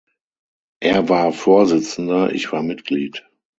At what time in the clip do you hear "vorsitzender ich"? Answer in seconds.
1.31-2.51